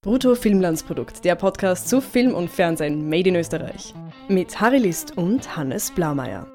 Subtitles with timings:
[0.00, 3.92] Brutto Filmlandsprodukt, der Podcast zu Film und Fernsehen made in Österreich.
[4.28, 6.46] Mit Harry List und Hannes Blaumeier.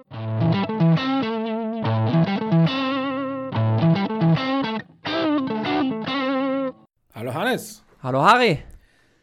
[7.13, 7.83] Hallo Hannes.
[8.01, 8.59] Hallo Harry.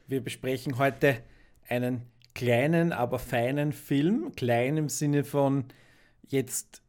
[0.06, 1.23] Wir besprechen heute
[1.66, 2.02] einen
[2.34, 4.32] kleinen, aber feinen Film.
[4.37, 5.64] Klein im Sinne von
[6.29, 6.82] jetzt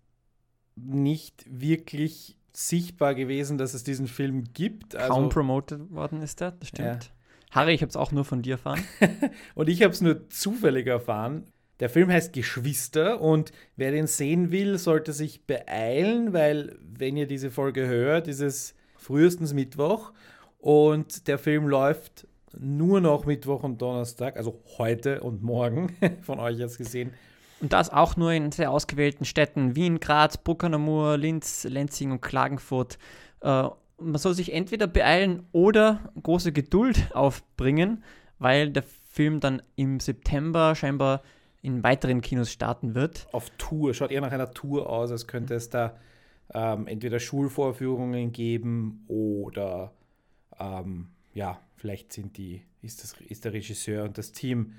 [0.76, 4.98] nicht wirklich sichtbar gewesen, dass es diesen Film gibt.
[4.98, 7.06] Also, Kaum promoted worden ist der, das stimmt.
[7.06, 7.21] Ja.
[7.52, 8.84] Harry, ich habe es auch nur von dir erfahren.
[9.56, 11.46] und ich habe es nur zufällig erfahren.
[11.82, 17.28] Der Film heißt Geschwister und wer den sehen will, sollte sich beeilen, weil wenn ihr
[17.28, 20.14] diese Folge hört, ist es frühestens Mittwoch
[20.60, 22.28] und der Film läuft
[22.58, 27.14] nur noch Mittwoch und Donnerstag, also heute und morgen von euch jetzt gesehen.
[27.62, 32.98] Und das auch nur in sehr ausgewählten Städten Wien, Graz, Bruckernamur, Linz, Lenzing und Klagenfurt.
[34.02, 38.04] Man soll sich entweder beeilen oder große Geduld aufbringen,
[38.40, 41.22] weil der Film dann im September scheinbar
[41.62, 43.28] in weiteren Kinos starten wird.
[43.32, 45.98] Auf Tour, schaut eher nach einer Tour aus, als könnte es da
[46.54, 49.92] ähm, entweder Schulvorführungen geben oder
[50.60, 54.74] ähm, ja, vielleicht sind die, ist, das, ist der Regisseur und das Team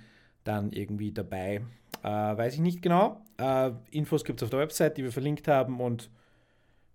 [0.44, 1.62] dann irgendwie dabei.
[2.02, 3.22] Äh, weiß ich nicht genau.
[3.38, 6.10] Äh, Infos gibt es auf der Website, die wir verlinkt haben und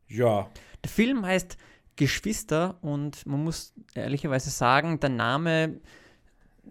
[0.08, 0.50] ja.
[0.84, 1.58] Der Film heißt
[1.98, 5.82] Geschwister und man muss ehrlicherweise sagen, der Name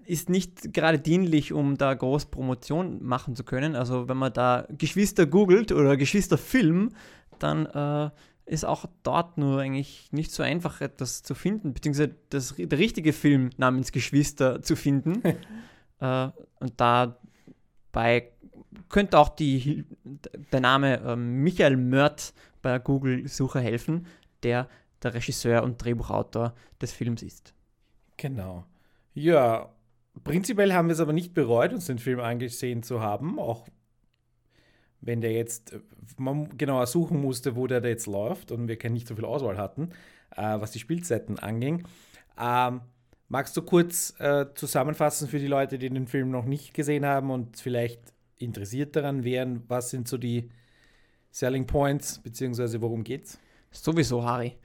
[0.06, 3.74] ist nicht gerade dienlich, um da groß Promotion machen zu können.
[3.74, 6.90] Also wenn man da Geschwister googelt oder Geschwisterfilm,
[7.38, 8.10] dann äh,
[8.46, 13.12] ist auch dort nur eigentlich nicht so einfach etwas zu finden, beziehungsweise das, der richtige
[13.12, 15.22] Film namens Geschwister zu finden.
[16.00, 16.28] äh,
[16.60, 18.30] und dabei
[18.88, 19.84] könnte auch die,
[20.52, 22.32] der Name äh, Michael Mört
[22.62, 24.06] bei Google-Suche helfen,
[24.42, 24.68] der
[25.02, 27.54] der Regisseur und Drehbuchautor des Films ist.
[28.16, 28.64] Genau.
[29.14, 29.70] Ja,
[30.24, 33.66] prinzipiell haben wir es aber nicht bereut, uns den Film angesehen zu haben, auch
[35.00, 35.78] wenn der jetzt,
[36.16, 39.90] man genauer suchen musste, wo der jetzt läuft und wir nicht so viel Auswahl hatten,
[40.34, 41.86] äh, was die Spielzeiten anging.
[42.38, 42.80] Ähm,
[43.28, 47.30] magst du kurz äh, zusammenfassen für die Leute, die den Film noch nicht gesehen haben
[47.30, 48.00] und vielleicht
[48.38, 50.50] interessiert daran wären, was sind so die
[51.30, 53.38] Selling Points, beziehungsweise worum geht's?
[53.70, 54.56] Sowieso, Harry.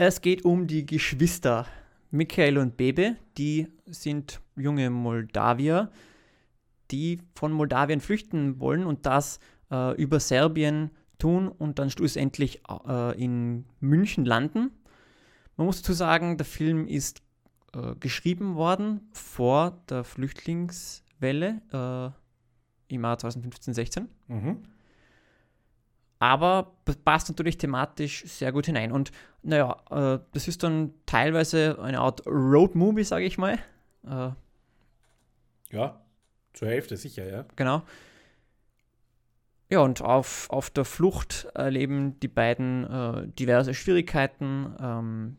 [0.00, 1.66] Es geht um die Geschwister
[2.12, 3.16] Michael und Bebe.
[3.36, 5.90] Die sind junge Moldawier,
[6.92, 9.40] die von Moldawien flüchten wollen und das
[9.72, 14.70] äh, über Serbien tun und dann schlussendlich äh, in München landen.
[15.56, 17.20] Man muss dazu sagen, der Film ist
[17.74, 24.06] äh, geschrieben worden vor der Flüchtlingswelle äh, im Jahr 2015-16.
[24.28, 24.62] Mhm
[26.18, 26.74] aber
[27.04, 28.92] passt natürlich thematisch sehr gut hinein.
[28.92, 29.12] Und
[29.42, 33.58] naja, äh, das ist dann teilweise eine Art Road-Movie, sage ich mal.
[34.06, 34.30] Äh,
[35.70, 36.00] ja,
[36.54, 37.44] zur Hälfte sicher, ja.
[37.56, 37.82] Genau.
[39.70, 44.74] Ja, und auf, auf der Flucht erleben die beiden äh, diverse Schwierigkeiten.
[44.80, 45.36] Ähm,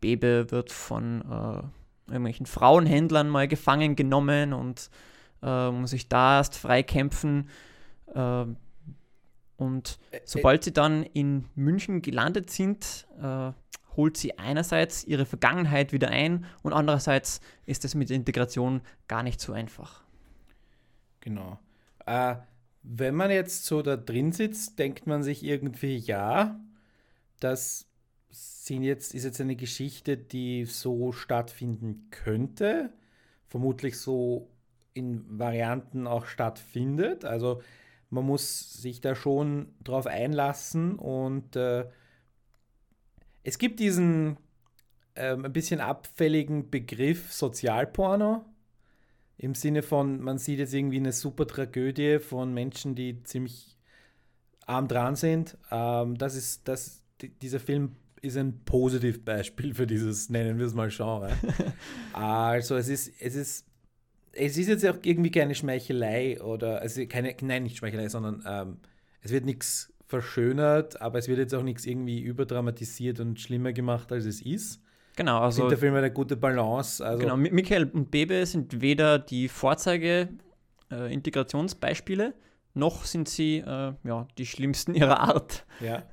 [0.00, 4.90] Bebe wird von äh, irgendwelchen Frauenhändlern mal gefangen genommen und
[5.42, 7.50] äh, muss sich da erst freikämpfen.
[8.14, 8.46] Äh,
[9.56, 13.52] und sobald sie dann in München gelandet sind, äh,
[13.96, 19.22] holt sie einerseits ihre Vergangenheit wieder ein und andererseits ist es mit der Integration gar
[19.22, 20.04] nicht so einfach.
[21.20, 21.58] Genau.
[22.04, 22.36] Äh,
[22.82, 26.60] wenn man jetzt so da drin sitzt, denkt man sich irgendwie, ja,
[27.40, 27.86] das
[28.30, 32.90] sind jetzt, ist jetzt eine Geschichte, die so stattfinden könnte,
[33.48, 34.48] vermutlich so
[34.92, 37.24] in Varianten auch stattfindet.
[37.24, 37.62] Also
[38.10, 41.86] man muss sich da schon drauf einlassen und äh,
[43.42, 44.36] es gibt diesen
[45.14, 48.44] äh, ein bisschen abfälligen Begriff Sozialporno
[49.38, 53.76] im Sinne von, man sieht jetzt irgendwie eine super Tragödie von Menschen, die ziemlich
[54.66, 55.58] arm dran sind.
[55.70, 57.02] Ähm, das ist, das,
[57.42, 61.30] dieser Film ist ein Positivbeispiel für dieses, nennen wir es mal Genre.
[62.12, 63.66] also es ist, es ist
[64.36, 68.78] es ist jetzt auch irgendwie keine Schmeichelei oder, also keine, nein, nicht Schmeichelei, sondern ähm,
[69.22, 74.12] es wird nichts verschönert, aber es wird jetzt auch nichts irgendwie überdramatisiert und schlimmer gemacht,
[74.12, 74.82] als es ist.
[75.16, 75.62] Genau, also.
[75.62, 77.04] Sind der Film eine gute Balance.
[77.04, 82.32] Also genau, Michael und Bebe sind weder die Vorzeige-Integrationsbeispiele, äh,
[82.74, 85.66] noch sind sie äh, ja, die schlimmsten ihrer Art.
[85.80, 86.04] Ja.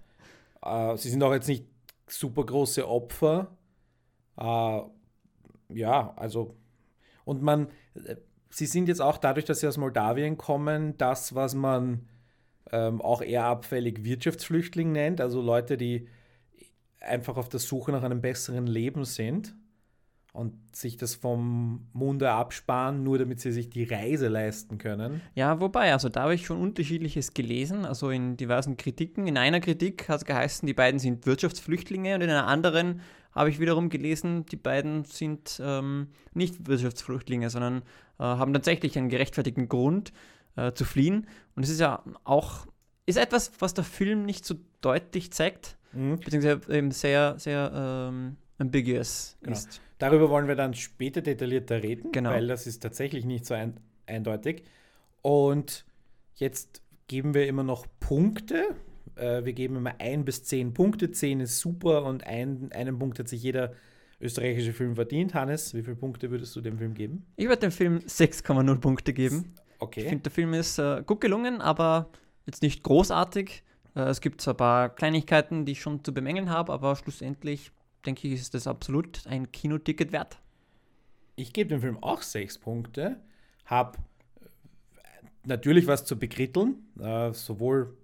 [0.64, 1.66] Äh, sie sind auch jetzt nicht
[2.08, 3.58] super große Opfer.
[4.38, 4.80] Äh,
[5.70, 6.56] ja, also
[7.26, 7.68] und man,
[8.50, 12.08] sie sind jetzt auch dadurch, dass sie aus Moldawien kommen, das, was man
[12.72, 16.08] ähm, auch eher abfällig Wirtschaftsflüchtling nennt, also Leute, die
[17.02, 19.56] einfach auf der Suche nach einem besseren Leben sind.
[20.34, 25.22] und sich das vom Munde absparen, nur damit sie sich die Reise leisten können.
[25.36, 29.28] Ja, wobei, also da habe ich schon unterschiedliches gelesen, also in diversen Kritiken.
[29.28, 33.02] In einer Kritik hat es geheißen, die beiden sind Wirtschaftsflüchtlinge und in einer anderen
[33.34, 37.82] habe ich wiederum gelesen, die beiden sind ähm, nicht Wirtschaftsflüchtlinge, sondern
[38.20, 40.14] äh, haben tatsächlich einen gerechtfertigten Grund
[40.56, 41.28] äh, zu fliehen.
[41.56, 42.68] Und es ist ja auch,
[43.06, 46.20] ist etwas, was der Film nicht so deutlich zeigt, mhm.
[46.20, 49.54] beziehungsweise eben sehr, sehr ähm, ambiguous genau.
[49.54, 49.82] ist.
[49.98, 52.32] Darüber wollen wir dann später detaillierter reden, genau.
[52.32, 54.64] weil das ist tatsächlich nicht so ein, eindeutig.
[55.22, 55.86] Und
[56.36, 58.76] jetzt geben wir immer noch Punkte.
[59.16, 61.12] Äh, wir geben immer ein bis zehn Punkte.
[61.12, 63.74] Zehn ist super und ein, einen Punkt hat sich jeder
[64.20, 65.34] österreichische Film verdient.
[65.34, 67.26] Hannes, wie viele Punkte würdest du dem Film geben?
[67.36, 69.54] Ich würde dem Film 6,0 Punkte geben.
[69.80, 70.02] Okay.
[70.02, 72.10] Ich finde, der Film ist äh, gut gelungen, aber
[72.46, 73.64] jetzt nicht großartig.
[73.96, 77.72] Äh, es gibt zwar ein paar Kleinigkeiten, die ich schon zu bemängeln habe, aber schlussendlich
[78.06, 80.38] denke ich, ist das absolut ein Kinoticket wert.
[81.36, 83.20] Ich gebe dem Film auch sechs Punkte,
[83.66, 83.98] habe
[84.38, 87.98] äh, natürlich was zu bekritteln, äh, sowohl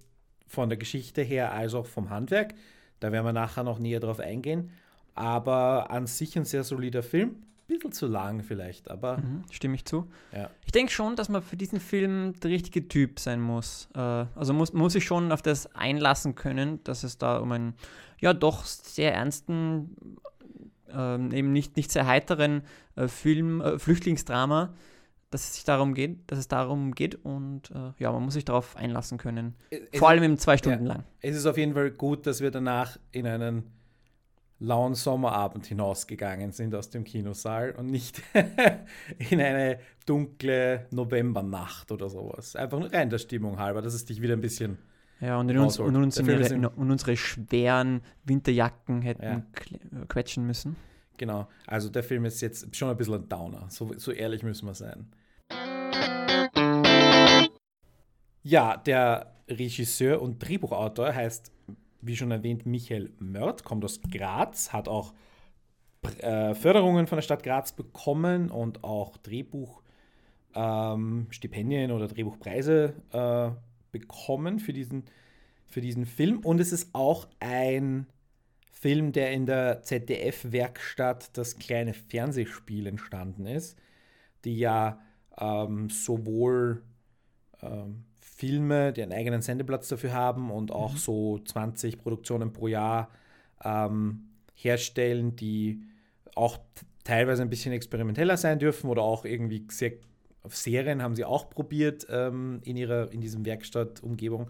[0.50, 2.56] von der Geschichte her als auch vom Handwerk.
[3.00, 4.72] Da werden wir nachher noch näher drauf eingehen.
[5.16, 7.36] Aber an sich ein sehr solider Film.
[7.68, 9.18] Bisschen zu lang vielleicht, aber.
[9.18, 10.08] Mhm, stimme ich zu.
[10.34, 10.50] Ja.
[10.66, 13.90] Ich denke schon, dass man für diesen Film der richtige Typ sein muss.
[13.94, 17.76] Äh, also muss, muss sich schon auf das einlassen können, dass es da um einen
[18.20, 19.96] ja doch sehr ernsten,
[20.92, 22.64] ähm, eben nicht, nicht sehr heiteren
[22.96, 24.74] äh, Film, äh, Flüchtlingsdrama,
[25.30, 28.46] dass es sich darum geht, dass es darum geht und äh, ja, man muss sich
[28.46, 29.56] darauf einlassen können.
[29.70, 31.04] Es Vor allem eben zwei Stunden ja, lang.
[31.22, 33.72] Es ist auf jeden Fall gut, dass wir danach in einen
[34.60, 38.22] lauen Sommerabend hinausgegangen sind aus dem Kinosaal und nicht
[39.30, 42.56] in eine dunkle Novembernacht oder sowas.
[42.56, 44.78] Einfach nur rein der Stimmung halber, dass es dich wieder ein bisschen
[45.22, 50.06] ja, und, in uns, und, uns ihre, in, und unsere schweren Winterjacken hätten ja.
[50.08, 50.76] quetschen müssen.
[51.20, 54.68] Genau, also der Film ist jetzt schon ein bisschen ein Downer, so, so ehrlich müssen
[54.68, 55.12] wir sein.
[58.42, 61.52] Ja, der Regisseur und Drehbuchautor heißt,
[62.02, 65.14] wie schon erwähnt, Michael Mörth, kommt aus Graz, hat auch
[66.20, 73.50] äh, Förderungen von der Stadt Graz bekommen und auch Drehbuchstipendien ähm, oder Drehbuchpreise äh,
[73.92, 75.04] bekommen für diesen,
[75.66, 76.40] für diesen Film.
[76.40, 78.08] Und es ist auch ein
[78.80, 83.78] Film, der in der ZDF-Werkstatt das kleine Fernsehspiel entstanden ist,
[84.46, 85.02] die ja
[85.38, 86.82] ähm, sowohl
[87.62, 90.98] ähm, Filme, die einen eigenen Sendeplatz dafür haben und auch mhm.
[90.98, 93.10] so 20 Produktionen pro Jahr
[93.66, 95.82] ähm, herstellen, die
[96.36, 96.58] auch
[97.04, 99.92] teilweise ein bisschen experimenteller sein dürfen oder auch irgendwie sehr
[100.42, 104.50] auf Serien haben sie auch probiert ähm, in ihrer in diesem Werkstattumgebung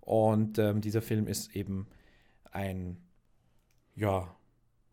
[0.00, 1.86] und ähm, dieser Film ist eben
[2.50, 2.96] ein
[3.98, 4.34] ja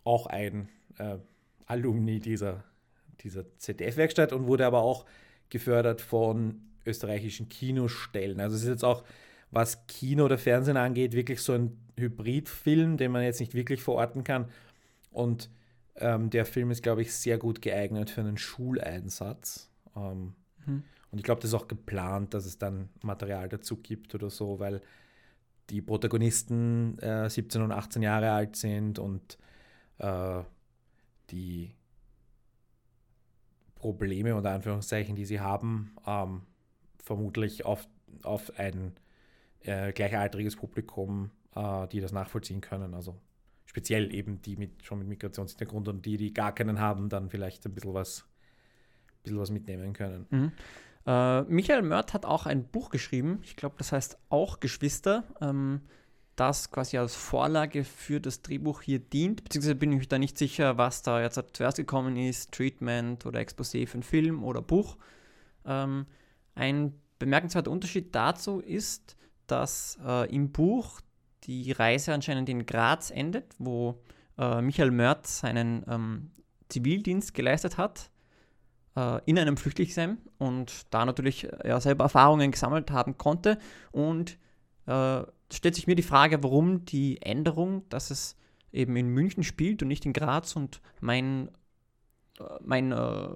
[0.04, 1.18] auch ein äh,
[1.66, 2.63] Alumni dieser
[3.22, 5.06] dieser ZDF-Werkstatt und wurde aber auch
[5.50, 8.40] gefördert von österreichischen Kinostellen.
[8.40, 9.04] Also es ist jetzt auch,
[9.52, 14.24] was Kino oder Fernsehen angeht, wirklich so ein Hybridfilm, den man jetzt nicht wirklich verorten
[14.24, 14.50] kann.
[15.12, 15.50] Und
[15.96, 19.69] ähm, der Film ist, glaube ich, sehr gut geeignet für einen Schuleinsatz.
[19.96, 20.34] Ähm,
[20.66, 20.84] mhm.
[21.12, 24.60] Und ich glaube, das ist auch geplant, dass es dann Material dazu gibt oder so,
[24.60, 24.81] weil
[25.69, 29.38] die Protagonisten äh, 17 und 18 Jahre alt sind und
[29.97, 30.41] äh,
[31.31, 31.73] die
[33.75, 36.42] Probleme unter Anführungszeichen, die sie haben, ähm,
[37.04, 37.87] vermutlich auf,
[38.23, 38.95] auf ein
[39.61, 42.94] äh, gleichaltriges Publikum, äh, die das nachvollziehen können.
[42.94, 43.19] Also
[43.66, 47.66] speziell eben die mit schon mit Migrationshintergrund und die, die gar keinen haben, dann vielleicht
[47.66, 48.25] ein bisschen was
[49.25, 50.28] bisschen was mitnehmen können.
[50.30, 50.51] Mhm.
[51.06, 55.81] Äh, Michael Mörth hat auch ein Buch geschrieben, ich glaube, das heißt auch Geschwister, ähm,
[56.35, 60.78] das quasi als Vorlage für das Drehbuch hier dient, beziehungsweise bin ich da nicht sicher,
[60.78, 64.97] was da jetzt zuerst gekommen ist, Treatment oder Exposé für einen Film oder Buch.
[65.66, 66.07] Ähm,
[66.56, 69.16] ein bemerkenswerter Unterschied dazu ist,
[69.47, 71.00] dass äh, im Buch
[71.44, 74.02] die Reise anscheinend in Graz endet, wo
[74.38, 76.31] äh, Michael Mörth seinen ähm,
[76.68, 78.09] Zivildienst geleistet hat
[79.25, 83.57] in einem Flüchtlingsheim und da natürlich äh, ja, selber Erfahrungen gesammelt haben konnte.
[83.92, 84.37] Und
[84.85, 88.37] äh, stellt sich mir die Frage, warum die Änderung, dass es
[88.71, 91.49] eben in München spielt und nicht in Graz und mein,
[92.40, 93.30] äh, mein äh,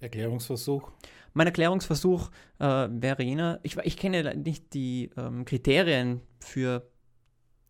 [0.00, 0.90] Erklärungsversuch.
[1.32, 6.88] Mein Erklärungsversuch äh, wäre jener, ich, ich kenne nicht die ähm, Kriterien für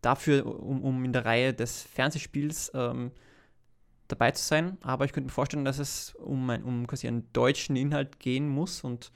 [0.01, 3.11] dafür, um, um in der Reihe des Fernsehspiels ähm,
[4.07, 7.31] dabei zu sein, aber ich könnte mir vorstellen, dass es um, ein, um quasi einen
[7.33, 9.11] deutschen Inhalt gehen muss und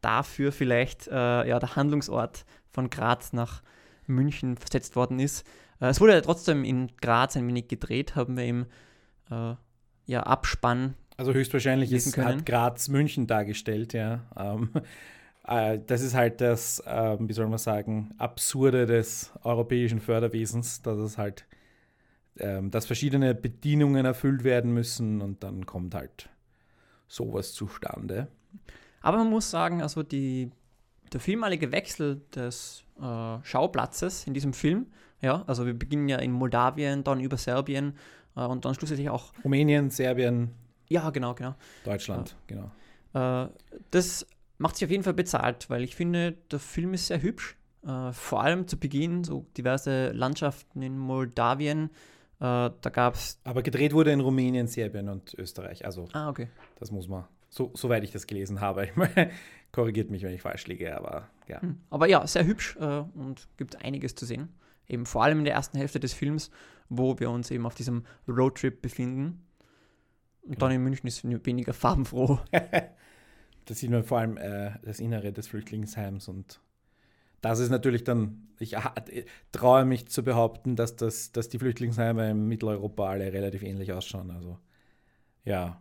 [0.00, 3.62] dafür vielleicht äh, ja, der Handlungsort von Graz nach
[4.06, 5.46] München versetzt worden ist.
[5.80, 8.66] Äh, es wurde ja trotzdem in Graz ein wenig gedreht, haben wir im
[9.30, 9.54] äh,
[10.06, 10.94] ja, Abspann.
[11.16, 14.26] Also höchstwahrscheinlich ist, hat Graz München dargestellt, ja.
[14.36, 14.70] Ähm,
[15.46, 20.98] äh, das ist halt das, ähm, wie soll man sagen, Absurde des europäischen Förderwesens, dass
[20.98, 21.46] es halt,
[22.40, 26.28] ähm, dass verschiedene Bedienungen erfüllt werden müssen und dann kommt halt
[27.06, 28.28] sowas zustande.
[29.00, 30.50] Aber man muss sagen, also die,
[31.12, 34.86] der vielmalige Wechsel des äh, Schauplatzes in diesem Film,
[35.20, 37.96] ja, also wir beginnen ja in Moldawien, dann über Serbien
[38.36, 40.50] äh, und dann schlussendlich auch, Rumänien, Serbien,
[40.88, 41.54] ja, genau, genau.
[41.84, 42.70] Deutschland, genau.
[43.14, 43.48] Äh,
[43.90, 44.26] das
[44.58, 47.56] macht sich auf jeden Fall bezahlt, weil ich finde, der Film ist sehr hübsch.
[47.86, 51.90] Äh, vor allem zu Beginn so diverse Landschaften in Moldawien.
[52.40, 53.40] Äh, da gab es.
[53.44, 55.84] Aber gedreht wurde in Rumänien, Serbien und Österreich.
[55.84, 56.48] Also Ah, okay.
[56.78, 58.88] das muss man, so, soweit ich das gelesen habe.
[59.72, 61.60] Korrigiert mich, wenn ich falsch liege, aber ja.
[61.60, 61.80] Hm.
[61.90, 64.48] Aber ja, sehr hübsch äh, und gibt einiges zu sehen.
[64.88, 66.50] Eben vor allem in der ersten Hälfte des Films,
[66.88, 69.44] wo wir uns eben auf diesem Roadtrip befinden.
[70.42, 70.60] Und Genau.
[70.66, 72.38] dann in München ist weniger farbenfroh.
[73.66, 76.58] Da sieht man vor allem äh, das Innere des Flüchtlingsheims und
[77.40, 78.76] das ist natürlich dann, ich
[79.52, 84.30] traue mich zu behaupten, dass, das, dass die Flüchtlingsheime in Mitteleuropa alle relativ ähnlich ausschauen.
[84.30, 84.58] Also
[85.44, 85.80] ja.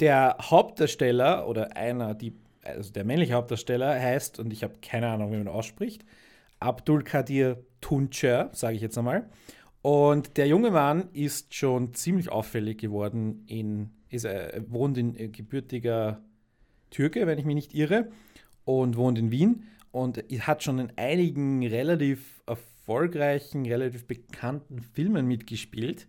[0.00, 5.32] Der Hauptdarsteller oder einer, die, also der männliche Hauptdarsteller heißt, und ich habe keine Ahnung,
[5.32, 6.04] wie man ausspricht,
[6.60, 9.28] Abdul Kadir Tuncer, sage ich jetzt einmal.
[9.82, 16.22] Und der junge Mann ist schon ziemlich auffällig geworden in, ist, äh, wohnt in gebürtiger
[16.90, 18.08] Türke, wenn ich mich nicht irre,
[18.64, 26.06] und wohnt in Wien und hat schon in einigen relativ erfolgreichen, relativ bekannten Filmen mitgespielt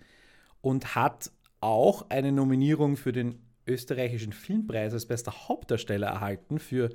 [0.61, 1.31] und hat
[1.61, 6.89] auch eine Nominierung für den österreichischen Filmpreis als bester Hauptdarsteller erhalten für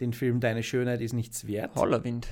[0.00, 1.74] den Film Deine Schönheit ist nichts wert.
[1.76, 2.28] Hollerwind.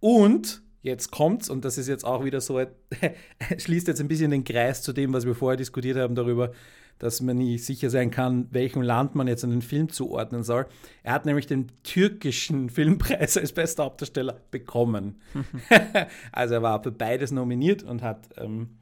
[0.00, 2.60] Und jetzt kommt's, und das ist jetzt auch wieder so,
[3.58, 6.52] schließt jetzt ein bisschen den Kreis zu dem, was wir vorher diskutiert haben darüber,
[7.00, 10.66] dass man nie sicher sein kann, welchem Land man jetzt einen Film zuordnen soll.
[11.02, 15.20] Er hat nämlich den türkischen Filmpreis als bester Hauptdarsteller bekommen.
[16.32, 18.76] also er war für beides nominiert und hat ähm,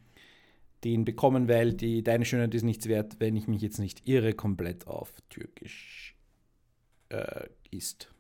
[0.84, 4.34] den bekommen, weil die Deine Schönheit ist nichts wert, wenn ich mich jetzt nicht irre,
[4.34, 6.16] komplett auf Türkisch
[7.10, 8.10] äh, ist.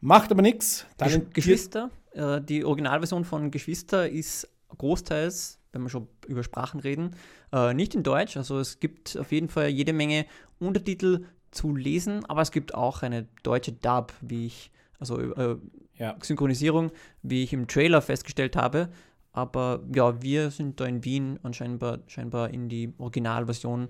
[0.00, 0.86] Macht aber nichts.
[0.98, 4.48] Gesch Geschwister, äh, die Originalversion von Geschwister ist
[4.78, 7.14] großteils, wenn wir schon über Sprachen reden,
[7.52, 8.36] äh, nicht in Deutsch.
[8.36, 10.24] Also es gibt auf jeden Fall jede Menge
[10.58, 15.56] Untertitel zu lesen, aber es gibt auch eine deutsche Dub, wie ich, also äh,
[15.98, 16.16] Ja.
[16.22, 16.90] Synchronisierung,
[17.22, 18.88] wie ich im Trailer festgestellt habe.
[19.32, 23.88] Aber ja, wir sind da in Wien anscheinend scheinbar in die Originalversion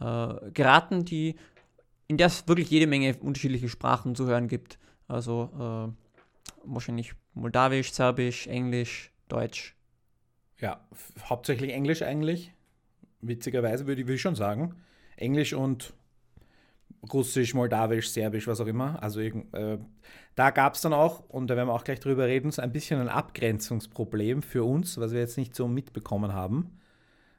[0.00, 1.34] äh, geraten, die,
[2.06, 4.78] in der es wirklich jede Menge unterschiedliche Sprachen zu hören gibt.
[5.08, 5.92] Also äh,
[6.64, 9.74] wahrscheinlich Moldawisch, Serbisch, Englisch, Deutsch.
[10.60, 10.86] Ja,
[11.28, 12.52] hauptsächlich Englisch eigentlich.
[13.20, 14.74] Witzigerweise würde ich, würde ich schon sagen.
[15.16, 15.94] Englisch und
[17.12, 19.02] Russisch, Moldawisch, Serbisch, was auch immer.
[19.02, 19.78] Also äh,
[20.34, 22.72] da gab es dann auch, und da werden wir auch gleich drüber reden, so ein
[22.72, 26.78] bisschen ein Abgrenzungsproblem für uns, was wir jetzt nicht so mitbekommen haben.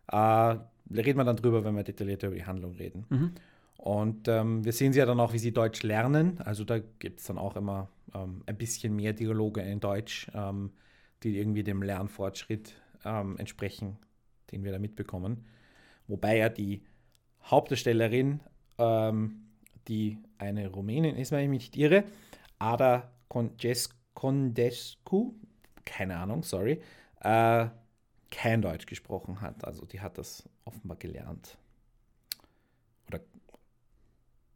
[0.07, 3.05] Äh, da reden wir dann drüber, wenn wir detaillierter über die Handlung reden.
[3.09, 3.31] Mhm.
[3.77, 6.39] Und ähm, wir sehen sie ja dann auch, wie sie Deutsch lernen.
[6.41, 10.71] Also da gibt es dann auch immer ähm, ein bisschen mehr Dialoge in Deutsch, ähm,
[11.23, 12.73] die irgendwie dem Lernfortschritt
[13.05, 13.97] ähm, entsprechen,
[14.51, 15.45] den wir da mitbekommen.
[16.07, 16.83] Wobei ja die
[17.43, 18.41] Hauptdarstellerin,
[18.77, 19.45] ähm,
[19.87, 22.03] die eine Rumänin ist, wenn ich mich nicht irre,
[22.59, 25.33] Ada Condescu,
[25.85, 26.81] keine Ahnung, sorry,
[27.21, 27.67] äh,
[28.31, 29.65] kein Deutsch gesprochen hat.
[29.65, 31.57] Also die hat das offenbar gelernt.
[33.07, 33.21] Oder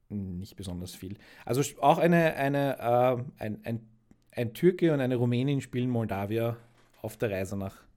[0.10, 1.18] nicht besonders viel.
[1.46, 3.88] Also auch eine, eine, äh, ein, ein,
[4.32, 6.58] ein Türke und eine Rumänin spielen Moldawier
[7.02, 7.89] auf der Reise nach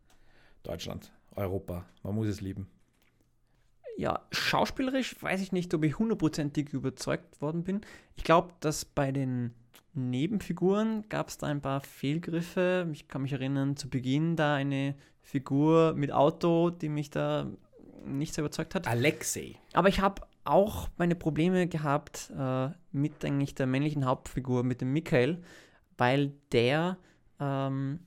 [0.62, 1.84] Deutschland, Europa.
[2.02, 2.68] Man muss es lieben.
[3.96, 7.82] Ja, schauspielerisch weiß ich nicht, ob ich hundertprozentig überzeugt worden bin.
[8.16, 9.54] Ich glaube, dass bei den
[9.94, 12.88] Nebenfiguren gab es da ein paar Fehlgriffe.
[12.92, 17.46] Ich kann mich erinnern, zu Beginn da eine Figur mit Auto, die mich da
[18.04, 18.88] nicht so überzeugt hat.
[18.88, 19.58] Alexei.
[19.74, 24.92] Aber ich habe auch meine Probleme gehabt äh, mit eigentlich der männlichen Hauptfigur, mit dem
[24.92, 25.42] Michael,
[25.98, 26.96] weil der
[27.38, 28.00] ähm,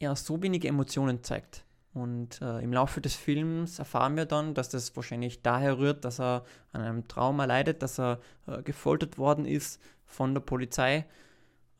[0.00, 1.64] ja so wenige Emotionen zeigt.
[1.98, 6.20] Und äh, im Laufe des Films erfahren wir dann, dass das wahrscheinlich daher rührt, dass
[6.20, 11.06] er an einem Trauma leidet, dass er äh, gefoltert worden ist von der Polizei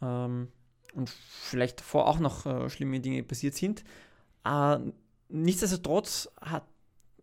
[0.02, 0.48] ähm,
[0.94, 3.84] und vielleicht davor auch noch äh, schlimme Dinge passiert sind.
[4.44, 4.78] Äh,
[5.28, 6.64] nichtsdestotrotz hat,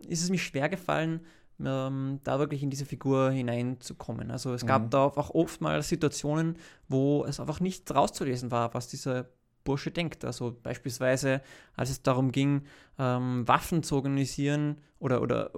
[0.07, 1.19] ist es mir schwer gefallen,
[1.59, 4.31] ähm, da wirklich in diese Figur hineinzukommen.
[4.31, 4.89] Also es gab Mhm.
[4.91, 9.25] da auch oftmals Situationen, wo es einfach nicht rauszulesen war, was dieser
[9.65, 10.23] Bursche denkt.
[10.23, 11.41] Also beispielsweise,
[11.75, 12.61] als es darum ging,
[12.97, 15.51] ähm, Waffen zu organisieren oder, oder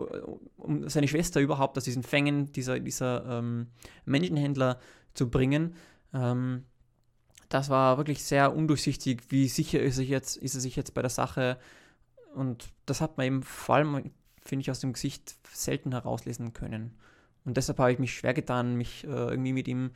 [0.57, 3.67] um seine Schwester überhaupt aus diesen Fängen dieser, dieser ähm,
[4.05, 4.79] Menschenhändler
[5.13, 5.75] zu bringen.
[6.13, 6.63] Ähm,
[7.49, 11.01] das war wirklich sehr undurchsichtig, wie sicher ist er, jetzt, ist er sich jetzt bei
[11.01, 11.57] der Sache.
[12.33, 14.11] Und das hat man eben vor allem,
[14.41, 16.97] finde ich, aus dem Gesicht selten herauslesen können.
[17.45, 19.91] Und deshalb habe ich mich schwer getan, mich äh, irgendwie mit ihm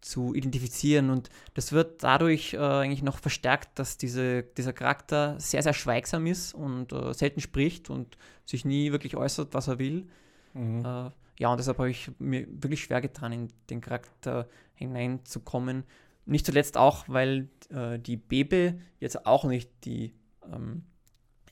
[0.00, 1.10] zu identifizieren.
[1.10, 6.26] Und das wird dadurch äh, eigentlich noch verstärkt, dass diese, dieser Charakter sehr, sehr schweigsam
[6.26, 10.06] ist und äh, selten spricht und sich nie wirklich äußert, was er will.
[10.54, 10.84] Mhm.
[10.84, 15.84] Äh, ja, und deshalb habe ich mir wirklich schwer getan, in den Charakter hineinzukommen.
[16.24, 20.14] Nicht zuletzt auch, weil äh, die Bebe jetzt auch nicht die
[20.50, 20.84] ähm,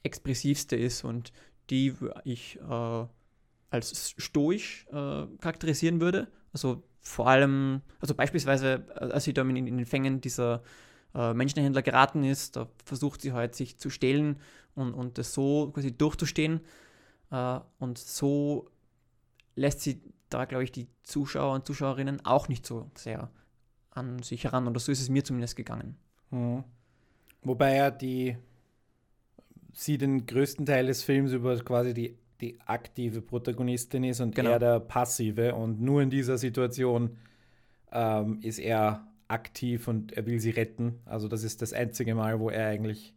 [0.03, 1.33] expressivste ist und
[1.71, 3.07] die ich äh,
[3.71, 6.29] als stoisch äh, charakterisieren würde.
[6.53, 10.63] Also vor allem, also beispielsweise, äh, als sie da in, in den Fängen dieser
[11.15, 14.41] äh, Menschenhändler geraten ist, da versucht sie halt sich zu stellen
[14.75, 16.61] und, und das so quasi durchzustehen.
[17.31, 18.71] Äh, und so
[19.55, 23.31] lässt sie da, glaube ich, die Zuschauer und Zuschauerinnen auch nicht so sehr
[23.91, 24.67] an sich heran.
[24.67, 25.97] Oder so ist es mir zumindest gegangen.
[26.31, 26.65] Mhm.
[27.43, 28.37] Wobei ja die
[29.75, 34.51] sie den größten Teil des Films über quasi die die aktive Protagonistin ist und genau.
[34.51, 35.55] er der passive.
[35.55, 37.17] Und nur in dieser Situation
[37.93, 41.01] ähm, ist er aktiv und er will sie retten.
[41.07, 43.15] Also das ist das einzige Mal, wo er eigentlich,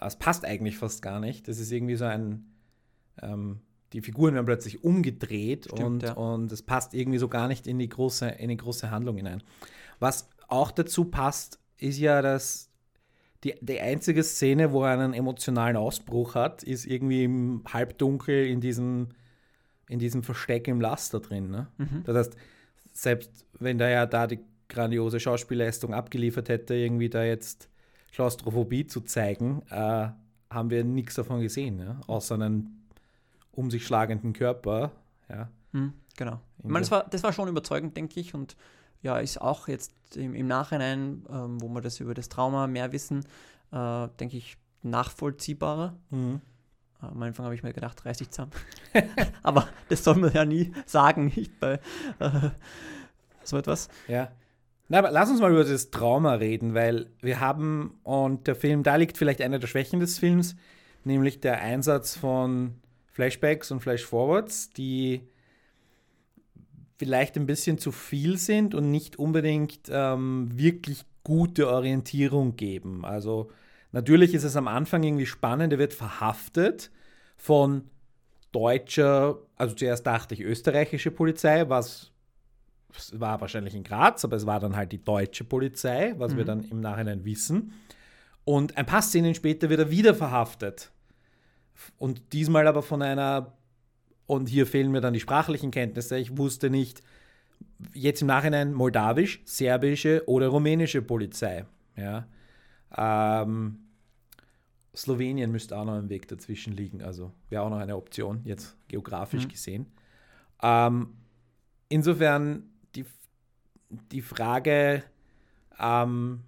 [0.00, 1.48] es passt eigentlich fast gar nicht.
[1.48, 2.52] Das ist irgendwie so ein,
[3.22, 3.60] ähm,
[3.92, 6.12] die Figuren werden plötzlich umgedreht Stimmt, und, ja.
[6.12, 9.42] und es passt irgendwie so gar nicht in die große, in die große Handlung hinein.
[10.00, 12.70] Was auch dazu passt, ist ja, dass
[13.46, 18.60] die, die einzige Szene, wo er einen emotionalen Ausbruch hat, ist irgendwie im Halbdunkel in
[18.60, 19.08] diesem,
[19.88, 21.50] in diesem Versteck im Laster drin.
[21.50, 21.68] Ne?
[21.78, 22.02] Mhm.
[22.04, 22.36] Das heißt,
[22.92, 27.68] selbst wenn der ja da die grandiose Schauspielleistung abgeliefert hätte, irgendwie da jetzt
[28.12, 30.08] Klaustrophobie zu zeigen, äh,
[30.50, 32.00] haben wir nichts davon gesehen, ja?
[32.06, 32.88] außer einen
[33.52, 34.90] um sich schlagenden Körper.
[35.28, 35.50] Ja.
[35.72, 36.40] Mhm, genau.
[36.58, 38.56] Ich meine, das war, das war schon überzeugend, denke ich, und
[39.06, 42.90] ja, ist auch jetzt im, im Nachhinein, ähm, wo wir das über das Trauma mehr
[42.90, 43.24] wissen,
[43.72, 45.96] äh, denke ich, nachvollziehbarer.
[46.10, 46.40] Mhm.
[46.98, 48.50] Am Anfang habe ich mir gedacht, reiß dich zusammen.
[49.44, 51.74] Aber das soll man ja nie sagen, nicht bei
[52.18, 52.50] äh,
[53.44, 53.88] so etwas.
[54.08, 54.32] Ja.
[54.88, 58.84] Na, aber lass uns mal über das Trauma reden, weil wir haben, und der Film,
[58.84, 60.54] da liegt vielleicht eine der Schwächen des Films,
[61.02, 62.76] nämlich der Einsatz von
[63.10, 65.26] Flashbacks und Flashforwards, die
[66.98, 73.04] vielleicht ein bisschen zu viel sind und nicht unbedingt ähm, wirklich gute Orientierung geben.
[73.04, 73.50] Also
[73.92, 76.90] natürlich ist es am Anfang irgendwie spannend, er wird verhaftet
[77.36, 77.90] von
[78.52, 82.12] deutscher, also zuerst dachte ich österreichische Polizei, was
[83.12, 86.36] war wahrscheinlich in Graz, aber es war dann halt die deutsche Polizei, was mhm.
[86.38, 87.74] wir dann im Nachhinein wissen.
[88.44, 90.90] Und ein paar Szenen später wird er wieder verhaftet.
[91.98, 93.52] Und diesmal aber von einer
[94.26, 96.18] und hier fehlen mir dann die sprachlichen Kenntnisse.
[96.18, 97.02] Ich wusste nicht,
[97.94, 101.64] jetzt im Nachhinein moldawisch, serbische oder rumänische Polizei.
[101.96, 102.26] Ja.
[102.96, 103.78] Ähm,
[104.94, 108.76] Slowenien müsste auch noch ein Weg dazwischen liegen, also wäre auch noch eine Option, jetzt
[108.88, 109.48] geografisch mhm.
[109.48, 109.86] gesehen.
[110.62, 111.14] Ähm,
[111.88, 113.04] insofern die,
[114.10, 115.02] die Frage,
[115.78, 116.40] ähm,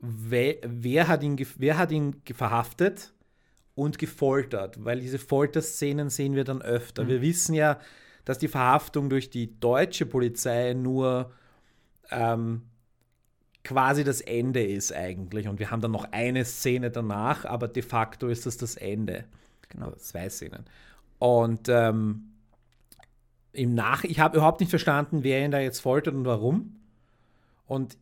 [0.00, 3.12] wer, wer, hat ihn, wer hat ihn verhaftet
[3.74, 7.04] und gefoltert, weil diese Folterszenen sehen wir dann öfter.
[7.04, 7.08] Mhm.
[7.08, 7.78] Wir wissen ja,
[8.24, 11.32] dass die Verhaftung durch die deutsche Polizei nur
[12.10, 12.62] ähm,
[13.64, 15.48] quasi das Ende ist eigentlich.
[15.48, 19.24] Und wir haben dann noch eine Szene danach, aber de facto ist das das Ende.
[19.68, 20.64] Genau, zwei Szenen.
[21.18, 22.32] Und ähm,
[23.52, 26.76] im Nach, ich habe überhaupt nicht verstanden, wer ihn da jetzt foltert und warum.
[27.66, 27.96] Und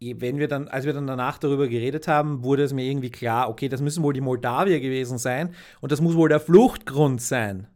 [0.00, 3.48] wenn wir dann, als wir dann danach darüber geredet haben, wurde es mir irgendwie klar,
[3.48, 7.66] okay, das müssen wohl die Moldawier gewesen sein und das muss wohl der Fluchtgrund sein.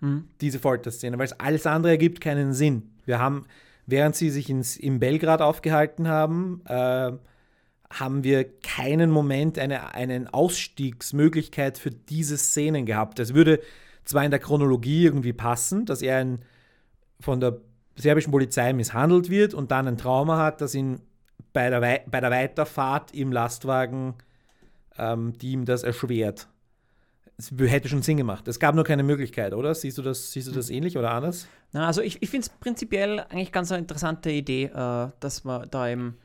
[0.00, 0.28] Mhm.
[0.40, 2.90] Diese Folterszene, weil es alles andere ergibt keinen Sinn.
[3.06, 3.46] Wir haben,
[3.86, 7.12] während sie sich ins, in Belgrad aufgehalten haben, äh,
[7.90, 13.18] haben wir keinen Moment eine eine Ausstiegsmöglichkeit für diese Szenen gehabt.
[13.18, 13.60] Es würde
[14.04, 16.44] zwar in der Chronologie irgendwie passen, dass er ein,
[17.18, 17.58] von der
[17.96, 21.00] serbischen Polizei misshandelt wird und dann ein Trauma hat, das ihn
[21.52, 24.14] bei der, Wei bei der Weiterfahrt im Lastwagen
[25.00, 26.48] ähm, die ihm das erschwert.
[27.38, 28.46] Es hätte schon Sinn gemacht.
[28.48, 29.74] Es gab nur keine Möglichkeit, oder?
[29.74, 30.76] Siehst du das, siehst du das hm.
[30.76, 31.48] ähnlich oder anders?
[31.72, 35.66] Na, also ich, ich finde es prinzipiell eigentlich ganz eine interessante Idee, äh, dass wir
[35.70, 36.18] da eben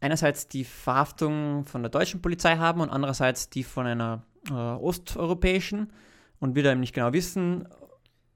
[0.00, 5.92] einerseits die Verhaftung von der deutschen Polizei haben und andererseits die von einer äh, osteuropäischen
[6.38, 7.66] und wir da eben nicht genau wissen,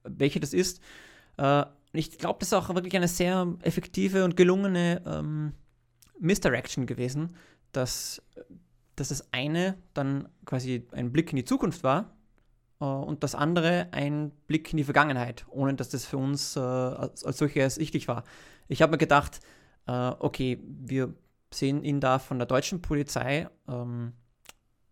[0.03, 0.81] welche das ist.
[1.37, 5.53] Äh, ich glaube, das ist auch wirklich eine sehr effektive und gelungene ähm,
[6.19, 7.35] Misdirection gewesen,
[7.71, 8.21] dass,
[8.95, 12.15] dass das eine dann quasi ein Blick in die Zukunft war
[12.79, 16.59] äh, und das andere ein Blick in die Vergangenheit, ohne dass das für uns äh,
[16.59, 18.23] als, als solches ersichtlich war.
[18.67, 19.39] Ich habe mir gedacht,
[19.87, 21.13] äh, okay, wir
[21.51, 24.13] sehen ihn da von der deutschen Polizei ähm,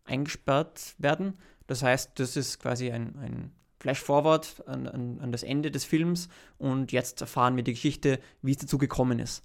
[0.06, 1.38] eingesperrt werden.
[1.68, 6.30] Das heißt, das ist quasi ein, ein Flash-Forward an, an, an, das Ende des Films
[6.58, 9.44] und jetzt erfahren wir die Geschichte, wie es dazu gekommen ist.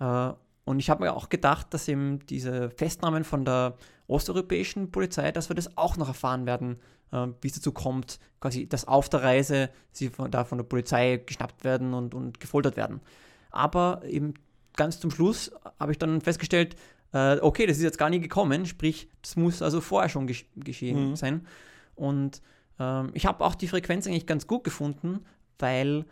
[0.00, 0.32] Äh,
[0.64, 5.48] und ich habe mir auch gedacht, dass eben diese Festnahmen von der osteuropäischen Polizei, dass
[5.48, 6.78] wir das auch noch erfahren werden,
[7.12, 10.64] äh, wie es dazu kommt, quasi, dass auf der Reise sie von, da von der
[10.64, 13.00] Polizei geschnappt werden und, und gefoltert werden.
[13.50, 14.34] Aber eben
[14.76, 16.76] ganz zum Schluss habe ich dann festgestellt,
[17.12, 20.46] äh, okay, das ist jetzt gar nie gekommen, sprich, das muss also vorher schon gesch
[20.56, 21.16] geschehen mhm.
[21.16, 21.46] sein.
[21.94, 22.42] Und
[22.78, 25.24] ähm, ich habe auch die Frequenz eigentlich ganz gut gefunden,
[25.58, 26.04] weil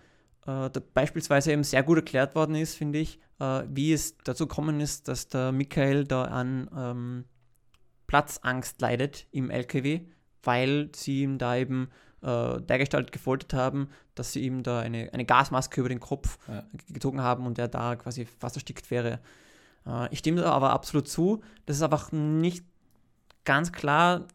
[0.49, 4.81] äh, beispielsweise eben sehr gut erklärt worden ist, finde ich, äh, wie es dazu gekommen
[4.81, 7.25] ist, dass der Michael da an ähm,
[8.07, 10.01] Platzangst leidet im LKW,
[10.43, 11.91] weil sie ihm da eben
[12.23, 16.65] äh, dergestalt gefoltert haben, dass sie ihm da eine, eine Gasmaske über den Kopf ja.
[16.89, 19.21] gezogen haben und er da quasi fast erstickt wäre.
[19.87, 22.65] Äh, ich stimme da aber absolut zu, dass es einfach nicht
[23.45, 24.27] ganz klar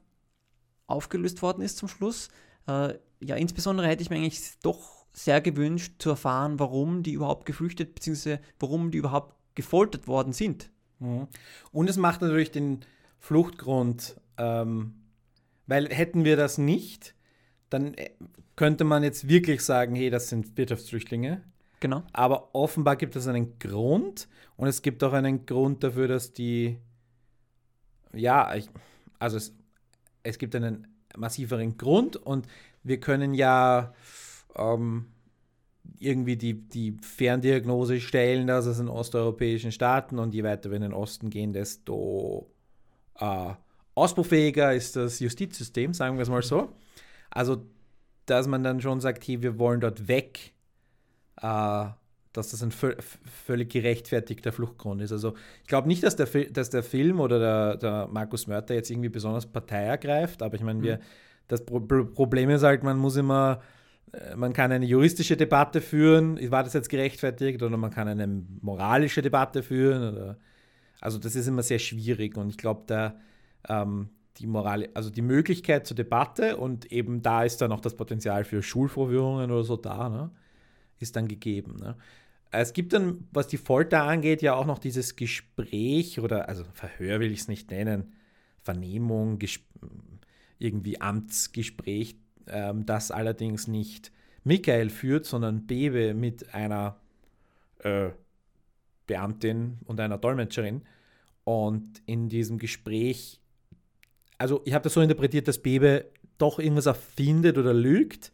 [0.86, 2.30] aufgelöst worden ist zum Schluss.
[2.68, 7.46] Äh, ja, insbesondere hätte ich mir eigentlich doch sehr gewünscht zu erfahren, warum die überhaupt
[7.46, 8.40] geflüchtet bzw.
[8.60, 10.72] warum die überhaupt gefoltert worden sind.
[11.00, 11.28] Mhm.
[11.72, 12.82] Und es macht natürlich den
[13.20, 14.96] Fluchtgrund, ähm,
[15.68, 17.16] weil hätten wir das nicht,
[17.70, 18.10] dann äh,
[18.56, 21.44] könnte man jetzt wirklich sagen, hey, das sind Wirtschaftsflüchtlinge.
[21.80, 22.04] Genau.
[22.14, 26.78] Aber offenbar gibt es einen Grund und es gibt auch einen Grund dafür, dass die,
[28.14, 28.70] ja, ich,
[29.20, 29.54] also es,
[30.24, 32.48] es gibt einen massiveren Grund und
[32.84, 33.94] wir können ja
[34.56, 35.08] ähm,
[36.00, 40.84] irgendwie die, die Ferndiagnose stellen, dass es in osteuropäischen Staaten und je weiter wir in
[40.84, 42.50] den Osten gehen, desto
[43.20, 43.54] äh,
[43.96, 46.70] ausbaufähiger ist das Justizsystem, sagen wir es mal so.
[47.30, 47.66] Also,
[48.26, 50.54] dass man dann schon sagt, hey, wir wollen dort weg,
[51.42, 51.86] äh,
[52.34, 55.12] dass das ein völlig gerechtfertigter Fluchtgrund ist.
[55.12, 58.90] Also ich glaube nicht, dass der, dass der Film oder der, der Markus Mörter jetzt
[58.90, 60.98] irgendwie besonders Partei ergreift, aber ich meine, mhm.
[61.48, 63.62] das Pro Problem ist halt, man muss immer,
[64.36, 68.28] man kann eine juristische Debatte führen, war das jetzt gerechtfertigt, oder man kann eine
[68.62, 70.14] moralische Debatte führen.
[70.14, 70.38] Oder,
[71.02, 73.16] also das ist immer sehr schwierig und ich glaube, da
[73.68, 77.96] ähm, die Moral, also die Möglichkeit zur Debatte und eben da ist dann auch das
[77.96, 80.32] Potenzial für Schulvorführungen oder so da, ne?
[81.00, 81.78] ist dann gegeben.
[81.80, 81.96] Ne?
[82.52, 87.20] Es gibt dann, was die Folter angeht, ja auch noch dieses Gespräch oder, also Verhör
[87.20, 88.14] will ich es nicht nennen,
[88.62, 89.64] Vernehmung, Gesp
[90.60, 92.16] irgendwie Amtsgespräch,
[92.48, 94.12] ähm, das allerdings nicht
[94.44, 96.98] Michael führt, sondern Bebe mit einer
[97.80, 98.10] äh,
[99.08, 100.82] Beamtin und einer Dolmetscherin.
[101.46, 103.42] Und in diesem Gespräch
[104.44, 106.06] also ich habe das so interpretiert, dass Bebe
[106.38, 108.34] doch irgendwas erfindet oder lügt.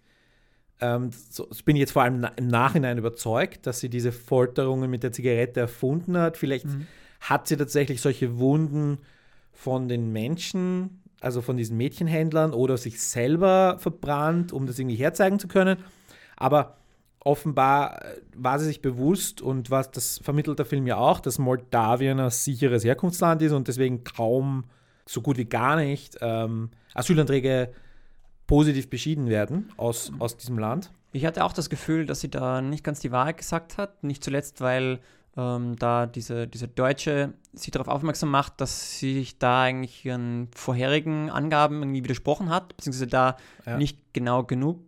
[0.81, 4.89] Ähm, so, bin ich jetzt vor allem na im Nachhinein überzeugt, dass sie diese Folterungen
[4.89, 6.37] mit der Zigarette erfunden hat.
[6.37, 6.87] Vielleicht mhm.
[7.19, 8.97] hat sie tatsächlich solche Wunden
[9.51, 15.39] von den Menschen, also von diesen Mädchenhändlern oder sich selber verbrannt, um das irgendwie herzeigen
[15.39, 15.77] zu können.
[16.37, 16.77] Aber
[17.19, 21.37] offenbar äh, war sie sich bewusst und was das vermittelt der Film ja auch, dass
[21.37, 24.65] Moldawien ein sicheres Herkunftsland ist und deswegen kaum
[25.05, 27.71] so gut wie gar nicht ähm, Asylanträge
[28.47, 30.91] positiv beschieden werden aus, aus diesem Land.
[31.11, 34.03] Ich hatte auch das Gefühl, dass sie da nicht ganz die Wahrheit gesagt hat.
[34.03, 34.99] Nicht zuletzt, weil
[35.37, 40.49] ähm, da diese, diese Deutsche sie darauf aufmerksam macht, dass sie sich da eigentlich ihren
[40.53, 43.77] vorherigen Angaben irgendwie widersprochen hat, beziehungsweise da ja.
[43.77, 44.79] nicht genau genug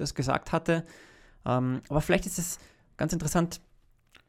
[0.00, 0.84] das gesagt hatte.
[1.46, 2.58] Ähm, aber vielleicht ist es
[2.96, 3.60] ganz interessant,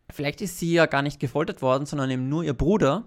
[0.10, 3.06] vielleicht ist sie ja gar nicht gefoltert worden, sondern eben nur ihr Bruder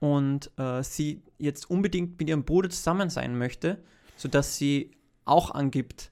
[0.00, 3.82] und äh, sie jetzt unbedingt mit ihrem Bruder zusammen sein möchte,
[4.16, 4.92] sodass sie
[5.24, 6.10] auch angibt,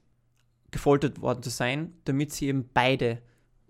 [0.71, 3.21] gefoltert worden zu sein, damit sie eben beide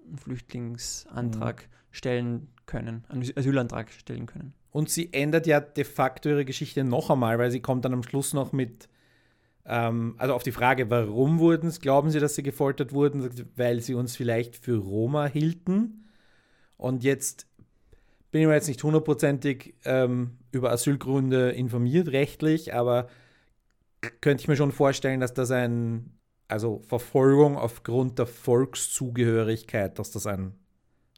[0.05, 1.73] einen Flüchtlingsantrag mhm.
[1.93, 4.53] Stellen können, einen Asylantrag stellen können.
[4.71, 8.03] Und sie ändert ja de facto ihre Geschichte noch einmal, weil sie kommt dann am
[8.03, 8.89] Schluss noch mit,
[9.65, 13.79] ähm, also auf die Frage, warum wurden es, glauben Sie, dass sie gefoltert wurden, weil
[13.79, 16.09] sie uns vielleicht für Roma hielten.
[16.75, 17.47] Und jetzt
[18.31, 23.07] bin ich mir jetzt nicht hundertprozentig ähm, über Asylgründe informiert, rechtlich, aber
[24.21, 30.25] könnte ich mir schon vorstellen, dass das ein, also Verfolgung aufgrund der Volkszugehörigkeit, dass das
[30.25, 30.55] ein,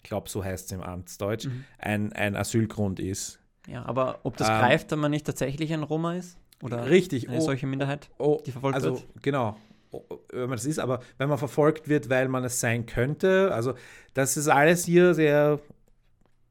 [0.05, 1.65] glaube, so heißt es im Amtsdeutsch, mhm.
[1.77, 3.39] ein, ein Asylgrund ist.
[3.67, 6.37] Ja, aber ob das ähm, greift, wenn man nicht tatsächlich ein Roma ist?
[6.61, 9.03] Oder richtig, eine oh, solche Minderheit, oh, die verfolgt also, wird?
[9.21, 9.57] Genau,
[9.91, 13.53] oh, wenn man das ist, aber wenn man verfolgt wird, weil man es sein könnte,
[13.53, 13.73] also
[14.13, 15.59] das ist alles hier sehr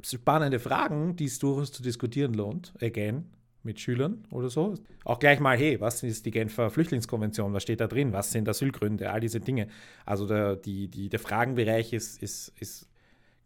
[0.02, 3.30] spannende Fragen, die es durchaus zu diskutieren lohnt, again,
[3.62, 4.74] mit Schülern oder so.
[5.04, 7.52] Auch gleich mal, hey, was ist die Genfer Flüchtlingskonvention?
[7.54, 8.12] Was steht da drin?
[8.12, 9.10] Was sind Asylgründe?
[9.10, 9.68] All diese Dinge.
[10.04, 12.86] Also der, die, die, der Fragenbereich ist, ist, ist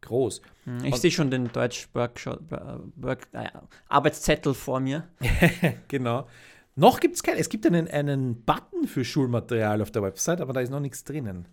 [0.02, 0.42] groß.
[0.64, 2.50] Hm, ich sehe schon den Deutsch-Workshop,
[2.96, 3.48] Work, äh,
[3.88, 5.08] Arbeitszettel vor mir.
[5.88, 6.26] genau.
[6.74, 7.38] Noch gibt es keinen.
[7.38, 11.04] Es gibt einen, einen Button für Schulmaterial auf der Website, aber da ist noch nichts
[11.04, 11.48] drinnen.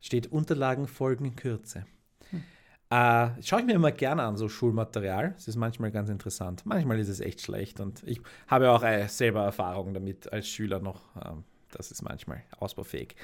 [0.00, 1.84] Steht Unterlagen folgen in Kürze.
[2.30, 2.42] Hm.
[2.90, 5.34] Äh, schaue ich mir immer gerne an, so Schulmaterial.
[5.36, 6.64] Es ist manchmal ganz interessant.
[6.64, 10.78] Manchmal ist es echt schlecht und ich habe auch äh, selber Erfahrung damit als Schüler
[10.78, 11.16] noch.
[11.16, 11.30] Äh,
[11.72, 13.16] das ist manchmal ausbaufähig.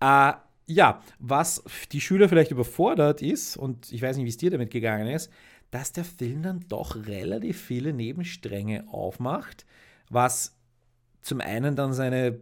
[0.00, 0.32] Äh,
[0.66, 4.70] ja, was die Schüler vielleicht überfordert ist, und ich weiß nicht, wie es dir damit
[4.70, 5.30] gegangen ist,
[5.70, 9.66] dass der Film dann doch relativ viele Nebenstränge aufmacht,
[10.08, 10.56] was
[11.20, 12.38] zum einen dann seine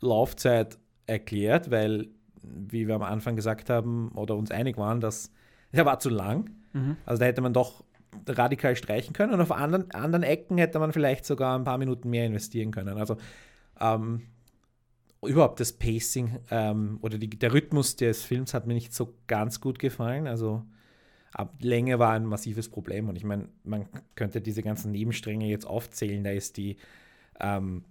[0.00, 2.08] Laufzeit erklärt, weil,
[2.42, 5.30] wie wir am Anfang gesagt haben oder uns einig waren, dass
[5.72, 6.50] er war zu lang.
[6.72, 6.96] Mhm.
[7.06, 7.84] Also da hätte man doch
[8.28, 12.10] radikal streichen können und auf anderen, anderen Ecken hätte man vielleicht sogar ein paar Minuten
[12.10, 12.96] mehr investieren können.
[12.96, 13.16] Also
[13.80, 14.22] ähm,
[15.26, 19.60] überhaupt das Pacing ähm, oder die, der Rhythmus des Films hat mir nicht so ganz
[19.60, 20.26] gut gefallen.
[20.26, 20.62] Also
[21.32, 25.66] ab Länge war ein massives Problem und ich meine, man könnte diese ganzen Nebenstränge jetzt
[25.66, 26.24] aufzählen.
[26.24, 26.76] Da ist die
[27.40, 27.84] ähm,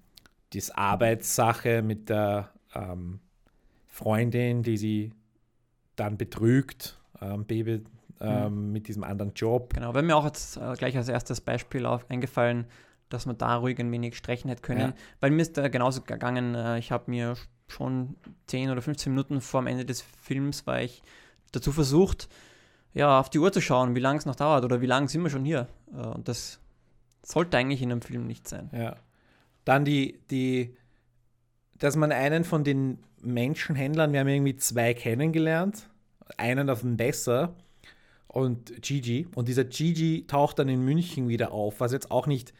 [0.54, 3.19] das Arbeitssache mit der ähm,
[3.88, 5.12] Freundin, die sie
[5.96, 7.84] dann betrügt, ähm, Baby
[8.22, 8.72] ähm, mhm.
[8.72, 9.74] mit diesem anderen Job.
[9.74, 12.65] Genau, wäre mir auch jetzt äh, gleich als erstes Beispiel auf, eingefallen,
[13.13, 14.80] dass man da ruhig ein wenig strechen hätte können.
[14.80, 14.93] Ja.
[15.19, 17.36] Weil mir ist da genauso gegangen, äh, ich habe mir
[17.67, 18.15] schon
[18.47, 21.02] 10 oder 15 Minuten vor dem Ende des Films, war ich
[21.52, 22.28] dazu versucht,
[22.93, 25.23] ja, auf die Uhr zu schauen, wie lange es noch dauert oder wie lange sind
[25.23, 25.67] wir schon hier.
[25.93, 26.60] Äh, und das
[27.23, 28.69] sollte eigentlich in einem Film nicht sein.
[28.73, 28.95] Ja.
[29.65, 30.76] Dann die, die,
[31.78, 35.88] dass man einen von den Menschenhändlern, wir haben irgendwie zwei kennengelernt,
[36.38, 37.56] einen auf dem Besser
[38.28, 39.28] und Gigi.
[39.36, 42.54] Und dieser Gigi taucht dann in München wieder auf, was jetzt auch nicht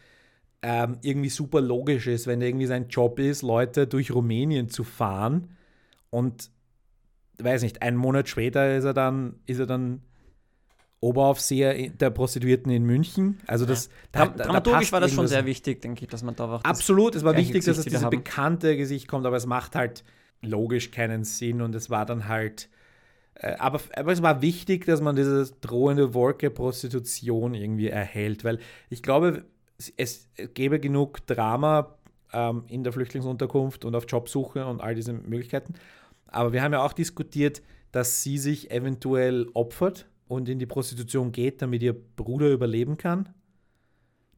[0.64, 5.50] ähm, irgendwie super logisch ist, wenn irgendwie sein Job ist, Leute durch Rumänien zu fahren
[6.10, 6.50] und
[7.38, 10.02] weiß nicht, einen Monat später ist er dann, ist er dann
[11.02, 13.40] Oberaufseher der Prostituierten in München.
[13.46, 14.28] Also das ja.
[14.28, 17.16] da, Dramaturgisch da war das schon sehr wichtig, denke ich, dass man da auch Absolut,
[17.16, 18.12] es war wichtig, dass es dieses haben.
[18.12, 20.06] bekannte Gesicht kommt, aber es macht halt
[20.42, 22.70] logisch keinen Sinn und es war dann halt
[23.36, 28.60] äh, aber, aber es war wichtig, dass man diese drohende Wolke Prostitution irgendwie erhält, weil
[28.90, 29.44] ich glaube,
[29.98, 31.96] es, gäbe genug Drama
[32.32, 35.74] ähm, in der Flüchtlingsunterkunft und auf Jobsuche und all diese Möglichkeiten.
[36.28, 41.32] Aber wir haben ja auch diskutiert, dass sie sich eventuell opfert und in die Prostitution
[41.32, 43.30] geht, damit ihr Bruder überleben kann.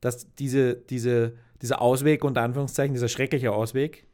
[0.02, 4.08] Dass diese, diese, dieser Ausweg, unter Anführungszeichen, dieser schreckliche Ausweg,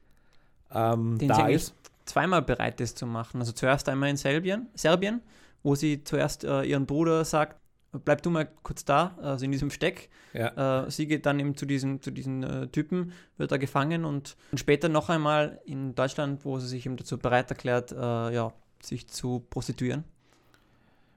[0.72, 1.74] ähm, Den da ist.
[2.06, 3.40] zweimal bereit ist zu machen.
[3.40, 5.22] Also zuerst einmal in Serbien, Serbien
[5.64, 7.61] wo sie zuerst äh, ihren Bruder sagt,
[7.92, 10.10] bleib du mal kurz da, also in diesem Steck.
[10.34, 10.86] Ja.
[10.86, 14.38] Äh, sie geht dann eben zu diesen, zu diesen äh, Typen, wird da gefangen und,
[14.52, 18.54] und, später noch einmal in Deutschland, wo sie sich eben dazu bereit erklärt, äh, ja,
[18.82, 20.04] sich zu prostituieren.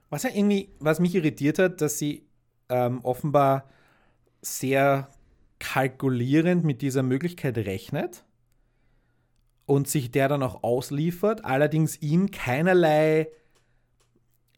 [0.09, 2.25] Was ja irgendwie, was mich irritiert hat, dass sie
[2.69, 3.69] ähm, offenbar
[4.41, 5.09] sehr
[5.59, 8.23] kalkulierend mit dieser Möglichkeit rechnet
[9.65, 13.29] und sich der dann auch ausliefert, allerdings ihm keinerlei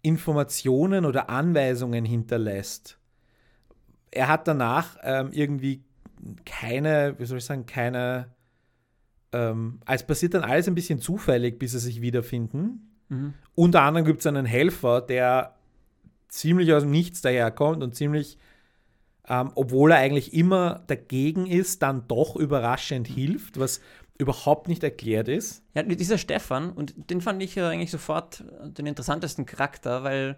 [0.08, 2.98] Informationen oder Anweisungen hinterlässt.
[4.10, 5.84] Er hat danach ähm, irgendwie
[6.46, 8.30] keine, wie soll ich sagen, keine,
[9.34, 12.96] ähm, es passiert dann alles ein bisschen zufällig, bis sie sich wiederfinden.
[13.10, 13.34] Mhm.
[13.54, 15.56] Unter anderem gibt es einen Helfer, der
[16.30, 18.38] ziemlich aus dem Nichts daherkommt und ziemlich,
[19.28, 23.82] ähm, obwohl er eigentlich immer dagegen ist, dann doch überraschend hilft, was
[24.18, 25.64] überhaupt nicht erklärt ist.
[25.74, 30.38] Ja, dieser Stefan, und den fand ich eigentlich sofort den interessantesten Charakter, weil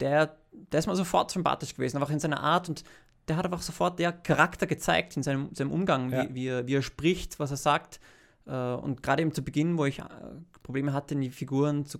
[0.00, 2.84] der, der ist mal sofort sympathisch gewesen, einfach in seiner Art und
[3.28, 6.24] der hat einfach sofort der Charakter gezeigt in seinem, seinem Umgang, ja.
[6.24, 8.00] wie, wie, er, wie er spricht, was er sagt.
[8.46, 10.04] Äh, und gerade eben zu Beginn, wo ich äh,
[10.62, 11.98] Probleme hatte, in die Figuren zu,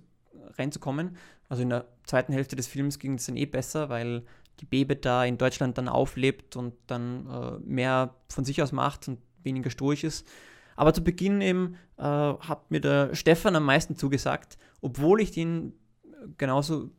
[0.59, 1.17] reinzukommen,
[1.49, 4.25] also in der zweiten Hälfte des Films ging es dann eh besser, weil
[4.61, 9.09] die Baby da in Deutschland dann auflebt und dann äh, mehr von sich aus macht
[9.09, 10.27] und weniger stoisch ist.
[10.77, 15.73] Aber zu Beginn eben äh, hat mir der Stefan am meisten zugesagt, obwohl ich den
[16.39, 16.91] genauso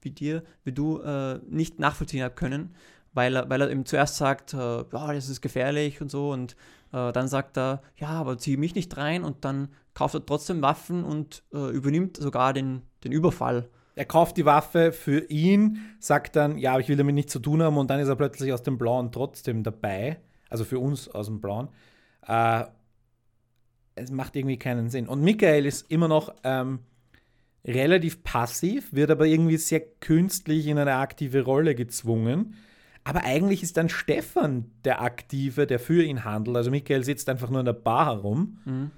[0.00, 2.74] wie dir, wie du, äh, nicht nachvollziehen habe können,
[3.12, 6.56] weil er, weil er eben zuerst sagt, äh, ja, das ist gefährlich und so und
[6.92, 10.62] äh, dann sagt er, ja, aber zieh mich nicht rein und dann kauft er trotzdem
[10.62, 13.68] Waffen und äh, übernimmt sogar den, den Überfall.
[13.96, 17.38] Er kauft die Waffe für ihn, sagt dann, ja, aber ich will damit nichts zu
[17.38, 20.18] tun haben und dann ist er plötzlich aus dem Blauen trotzdem dabei.
[20.50, 21.68] Also für uns aus dem Blauen.
[22.26, 22.64] Äh,
[23.94, 25.08] es macht irgendwie keinen Sinn.
[25.08, 26.80] Und Michael ist immer noch ähm,
[27.64, 32.54] relativ passiv, wird aber irgendwie sehr künstlich in eine aktive Rolle gezwungen.
[33.04, 36.56] Aber eigentlich ist dann Stefan der Aktive, der für ihn handelt.
[36.56, 38.90] Also Michael sitzt einfach nur in der Bar herum Mhm.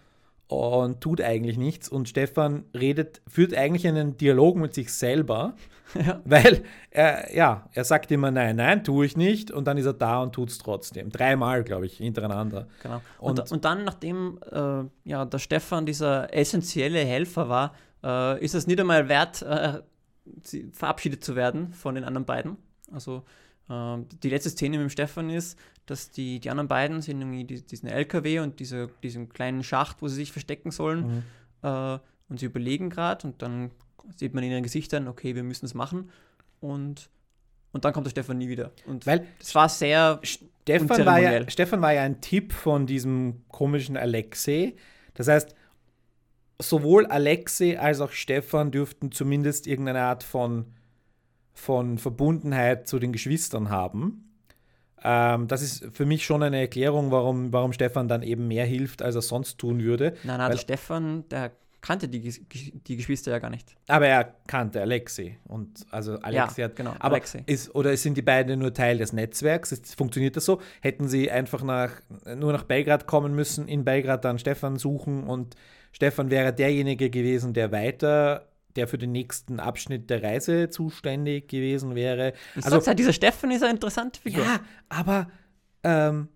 [0.49, 1.89] Und tut eigentlich nichts.
[1.89, 5.55] Und Stefan redet, führt eigentlich einen Dialog mit sich selber,
[5.95, 6.21] Ja.
[6.25, 9.51] weil er, ja, er sagt immer, nein, nein, tue ich nicht.
[9.53, 11.11] Und dann ist er da und tut es trotzdem.
[11.11, 12.67] Dreimal, glaube ich, hintereinander.
[12.83, 13.01] Genau.
[13.19, 18.55] Und, Und- und, dann, nachdem äh, ja, der Stefan dieser essentielle Helfer war, äh, ist
[18.55, 19.81] es nicht einmal wert, äh,
[20.43, 22.57] sie- verabschiedet zu werden von den anderen beiden.
[22.93, 23.23] Also
[23.71, 25.57] äh, die letzte Szene mit dem Stefan ist,
[25.87, 30.03] dass die, die anderen beiden sind irgendwie die, diesen LKW und diese, diesen kleinen Schacht,
[30.03, 31.25] wo sie sich verstecken sollen.
[31.63, 33.71] Äh, und sie überlegen gerade und dann
[34.17, 36.11] sieht man in ihren Gesichtern, okay, wir müssen es machen.
[36.61, 37.09] Und,
[37.73, 38.73] und dann kommt der Stefan nie wieder.
[38.87, 41.49] Und Weil das war sehr Stefan war, ja.
[41.49, 44.75] Stefan war ja ein Tipp von diesem komischen Alexei.
[45.15, 45.55] Das heißt,
[46.61, 50.67] sowohl Alexei als auch Stefan dürften zumindest irgendeine Art von,
[51.53, 54.36] von Verbundenheit zu den Geschwistern haben.
[55.09, 59.03] Ähm, das ist für mich schon eine Erklärung, warum, warum Stefan dann eben mehr hilft,
[59.03, 60.15] als er sonst tun würde.
[60.25, 63.77] Nein, nein, der Stefan, der kannte die, die Geschwister ja gar nicht.
[63.87, 65.39] Aber er kannte Alexei.
[65.45, 66.75] Und also Alexei Ja, hat.
[66.75, 67.45] genau, Aber Alexei.
[67.47, 69.71] Ist, oder sind die beiden nur Teil des Netzwerks?
[69.71, 70.61] Ist, funktioniert das so?
[70.81, 71.93] Hätten sie einfach nach,
[72.37, 75.55] nur nach Belgrad kommen müssen, in Belgrad dann Stefan suchen und
[75.93, 81.95] Stefan wäre derjenige gewesen, der weiter, der für den nächsten Abschnitt der Reise zuständig gewesen
[81.95, 82.33] wäre.
[82.55, 84.45] Ich also, halt, dieser Stefan ist eine interessante Figur.
[84.45, 85.29] ja, aber
[85.83, 86.29] ähm,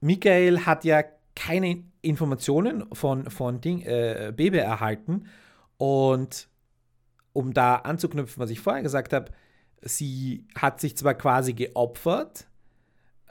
[0.00, 1.02] Michael hat ja
[1.34, 5.26] keine Informationen von, von Ding, äh, Bebe erhalten.
[5.76, 6.48] Und
[7.32, 9.32] um da anzuknüpfen, was ich vorher gesagt habe,
[9.80, 12.46] sie hat sich zwar quasi geopfert,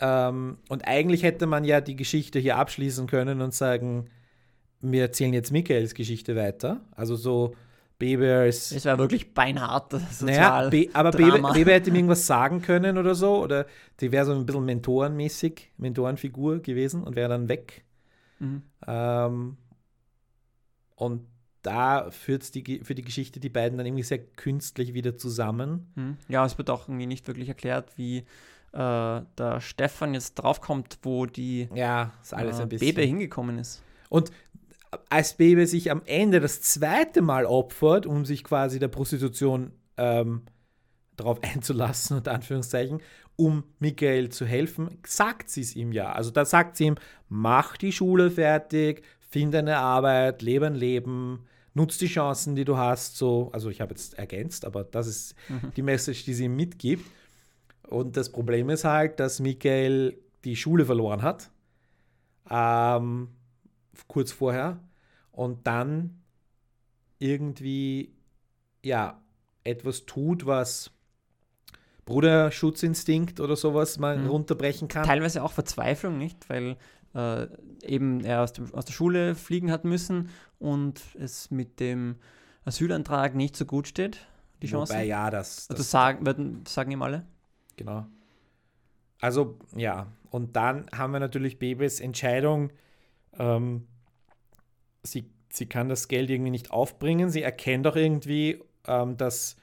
[0.01, 4.09] ähm, und eigentlich hätte man ja die Geschichte hier abschließen können und sagen,
[4.81, 6.81] wir erzählen jetzt Michaels Geschichte weiter.
[6.91, 7.55] Also so
[8.01, 9.93] Bebe als Es war wirklich beinhart.
[10.21, 13.43] naja, Be aber Bebe, hätte ihm irgendwas sagen können oder so.
[13.43, 13.67] Oder
[13.99, 17.85] die wäre so ein bisschen mentorenmäßig, Mentorenfigur gewesen und wäre dann weg.
[18.39, 18.63] Mhm.
[18.87, 19.57] Ähm,
[20.95, 21.27] und
[21.61, 25.91] da führt die, für die Geschichte die beiden dann irgendwie sehr künstlich wieder zusammen.
[25.93, 26.17] Mhm.
[26.27, 28.23] Ja, es wird auch irgendwie nicht wirklich erklärt, wie äh,
[29.37, 32.95] der Stefan jetzt draufkommt, wo die Ja, ist alles äh, ein bisschen.
[32.95, 33.83] Bebe hingekommen ist.
[34.09, 34.31] Und
[35.09, 40.43] als Bebe sich am Ende das zweite Mal opfert, um sich quasi der Prostitution ähm,
[41.15, 43.01] darauf einzulassen, unter Anführungszeichen,
[43.35, 46.11] um Michael zu helfen, sagt sie es ihm ja.
[46.11, 46.95] Also da sagt sie ihm,
[47.29, 52.77] mach die Schule fertig, find eine Arbeit, lebe ein Leben, nutz die Chancen, die du
[52.77, 53.17] hast.
[53.17, 55.35] So, also ich habe jetzt ergänzt, aber das ist
[55.75, 57.05] die Message, die sie ihm mitgibt.
[57.87, 61.49] Und das Problem ist halt, dass Michael die Schule verloren hat.
[62.49, 63.29] Ähm,
[64.07, 64.79] kurz vorher
[65.31, 66.21] und dann
[67.19, 68.13] irgendwie
[68.83, 69.21] ja
[69.63, 70.91] etwas tut, was
[72.05, 74.27] Bruderschutzinstinkt oder sowas mal Mhm.
[74.27, 75.05] runterbrechen kann.
[75.05, 76.49] Teilweise auch Verzweiflung, nicht?
[76.49, 76.77] Weil
[77.13, 77.47] äh,
[77.83, 82.15] eben er aus, dem, aus der Schule fliegen hat müssen und es mit dem
[82.65, 84.25] Asylantrag nicht so gut steht,
[84.61, 84.93] die Chance.
[84.93, 87.25] Wobei, ja, das, also das sagen, werden, sagen ihm alle.
[87.77, 88.05] genau.
[89.19, 92.71] Also ja, und dann haben wir natürlich Bebes Entscheidung.
[93.37, 93.87] Ähm,
[95.03, 97.29] sie, sie kann das Geld irgendwie nicht aufbringen.
[97.29, 99.55] Sie erkennt auch irgendwie, ähm, dass,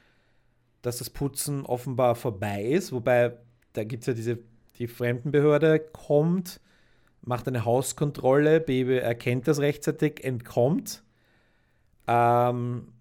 [0.83, 2.93] dass das Putzen offenbar vorbei ist.
[2.93, 3.37] Wobei,
[3.73, 4.39] da gibt es ja diese,
[4.79, 6.61] die Fremdenbehörde kommt,
[7.23, 11.03] macht eine Hauskontrolle, Bebe erkennt das rechtzeitig, entkommt.
[12.07, 12.93] Ähm,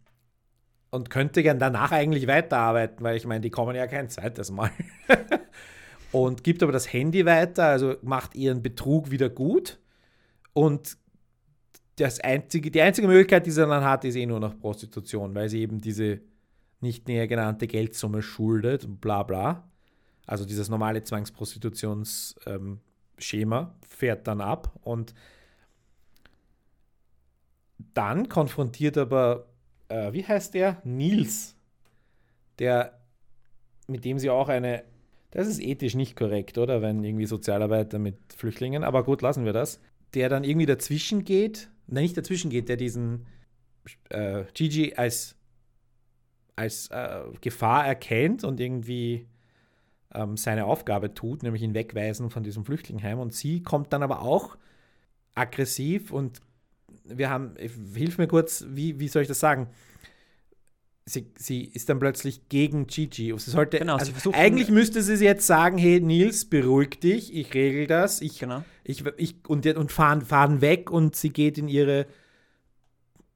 [0.90, 4.72] und könnte gern danach eigentlich weiterarbeiten, weil ich meine, die kommen ja kein zweites Mal.
[6.12, 9.80] und gibt aber das Handy weiter, also macht ihren Betrug wieder gut.
[10.54, 10.98] Und
[11.98, 15.50] das einzige, die einzige Möglichkeit, die sie dann hat, ist eh nur noch Prostitution, weil
[15.50, 16.22] sie eben diese
[16.80, 19.68] nicht näher genannte Geldsumme schuldet und bla bla.
[20.28, 25.16] Also dieses normale Zwangsprostitutionsschema fährt dann ab und
[27.94, 29.48] dann konfrontiert aber,
[29.88, 30.82] äh, wie heißt der?
[30.84, 31.56] Nils,
[32.60, 33.00] der,
[33.88, 34.84] mit dem sie auch eine,
[35.32, 36.84] das ist ethisch nicht korrekt, oder?
[36.84, 39.80] Wenn irgendwie Sozialarbeiter mit Flüchtlingen, aber gut, lassen wir das.
[40.14, 43.26] Der dann irgendwie dazwischen geht, nicht dazwischen geht, der diesen
[44.10, 45.36] äh, Gigi als,
[46.56, 49.28] als äh, Gefahr erkennt und irgendwie
[50.14, 53.20] ähm, seine Aufgabe tut, nämlich ihn wegweisen von diesem Flüchtlingheim.
[53.20, 54.58] Und sie kommt dann aber auch
[55.36, 56.42] aggressiv und
[57.04, 57.56] wir haben,
[57.94, 59.70] hilf mir kurz, wie, wie soll ich das sagen?
[61.10, 63.34] Sie, sie ist dann plötzlich gegen Gigi.
[63.38, 67.88] Sie sollte, Genau, also eigentlich müsste sie jetzt sagen, hey Nils, beruhig dich, ich regel
[67.88, 68.66] das, ich, Genau.
[68.84, 72.08] ich, ich und, und fahren, fahren weg und sie geht in ihre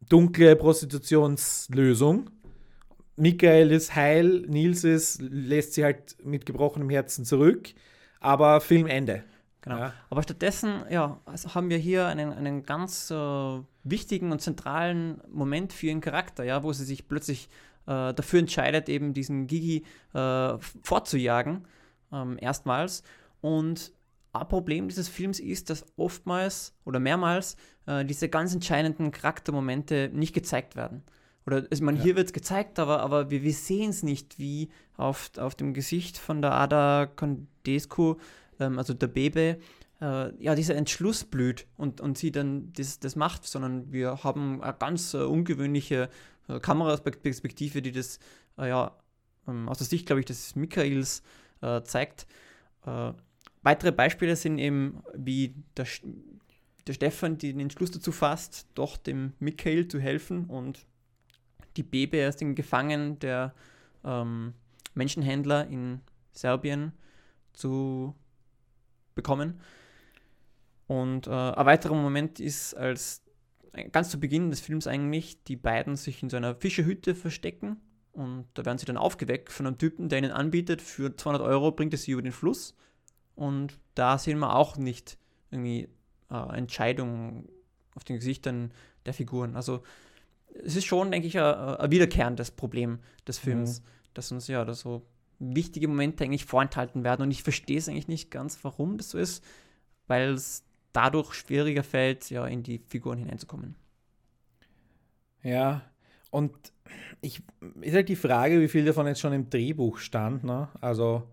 [0.09, 2.29] dunkle Prostitutionslösung.
[3.15, 7.69] Michael ist heil, Nils ist, lässt sie halt mit gebrochenem Herzen zurück,
[8.19, 9.23] aber Filmende.
[9.61, 9.77] Genau.
[9.77, 9.93] Ja.
[10.09, 15.71] Aber stattdessen ja, also haben wir hier einen, einen ganz äh, wichtigen und zentralen Moment
[15.71, 17.47] für ihren Charakter, ja, wo sie sich plötzlich
[17.85, 21.67] äh, dafür entscheidet, eben diesen Gigi äh, fortzujagen,
[22.11, 23.03] ähm, erstmals.
[23.41, 23.91] Und
[24.33, 27.55] ein Problem dieses Films ist, dass oftmals oder mehrmals
[27.85, 31.03] äh, diese ganz entscheidenden Charaktermomente nicht gezeigt werden.
[31.45, 32.03] Oder also man, Ja.
[32.03, 35.73] hier wird es gezeigt, aber, aber wir, wir sehen es nicht, wie auf, auf dem
[35.73, 38.15] Gesicht von der Ada Condescu,
[38.61, 39.57] ähm, also der Baby,
[40.01, 44.61] äh, ja, dieser Entschluss blüht und, und sie dann das, das macht, sondern wir haben
[44.61, 46.09] eine ganz äh, ungewöhnliche
[46.47, 48.19] äh, Kameraperspektive, die das
[48.57, 48.95] äh, ja,
[49.47, 51.23] ähm, aus der Sicht, glaube ich, des Michaels
[51.61, 52.27] äh, zeigt.
[52.85, 53.13] Äh,
[53.61, 55.85] weitere Beispiele sind eben, wie der,
[56.87, 60.85] der Stefan den Entschluss dazu fasst, doch dem Michael zu helfen und
[61.77, 63.53] die Baby aus den Gefangenen der
[64.03, 64.53] ähm,
[64.93, 66.01] Menschenhändler in
[66.33, 66.91] Serbien
[67.53, 68.15] zu
[69.21, 69.59] bekommen.
[70.87, 73.23] Und äh, ein weiterer Moment ist, als
[73.73, 77.77] äh, ganz zu Beginn des Films eigentlich die beiden sich in so einer Fischerhütte verstecken
[78.13, 81.71] und da werden sie dann aufgeweckt von einem Typen, der ihnen anbietet, für 200 Euro
[81.71, 82.75] bringt es sie über den Fluss.
[83.35, 85.17] Und da sehen wir auch nicht
[85.49, 85.87] irgendwie
[86.29, 87.47] äh, Entscheidungen
[87.95, 88.73] auf den Gesichtern
[89.05, 89.55] der Figuren.
[89.55, 89.83] Also
[90.63, 93.81] es ist schon, denke ich, ein, ein wiederkehrendes Problem des Films,
[94.13, 95.05] dass uns ja da so
[95.41, 97.23] wichtige Momente eigentlich vorenthalten werden.
[97.23, 99.43] Und ich verstehe es eigentlich nicht ganz, warum das so ist,
[100.07, 100.63] weil es
[100.93, 103.75] dadurch schwieriger fällt, ja, in die Figuren hineinzukommen.
[105.43, 105.81] Ja,
[106.29, 106.51] und
[107.21, 107.41] ich,
[107.81, 110.69] ist halt die Frage, wie viel davon jetzt schon im Drehbuch stand, ne?
[110.79, 111.23] Also,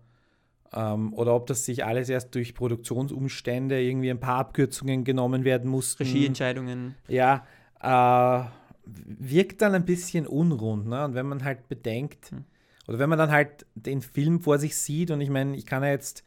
[0.73, 5.69] ähm, oder ob das sich alles erst durch Produktionsumstände irgendwie ein paar Abkürzungen genommen werden
[5.69, 6.03] mussten.
[6.03, 6.95] Regieentscheidungen.
[7.07, 7.45] Ja,
[7.81, 8.49] äh,
[8.85, 11.05] wirkt dann ein bisschen unrund, ne?
[11.05, 12.45] Und wenn man halt bedenkt, Hm.
[12.89, 15.83] Oder wenn man dann halt den Film vor sich sieht, und ich meine, ich kann
[15.83, 16.23] ja jetzt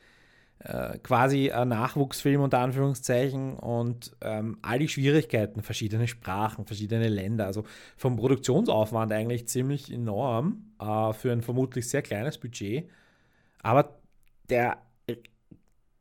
[0.61, 7.47] äh, quasi ein Nachwuchsfilm unter Anführungszeichen und ähm, all die Schwierigkeiten, verschiedene Sprachen, verschiedene Länder,
[7.47, 7.65] also
[7.97, 12.89] vom Produktionsaufwand eigentlich ziemlich enorm äh, für ein vermutlich sehr kleines Budget.
[13.61, 13.99] Aber
[14.49, 14.79] der,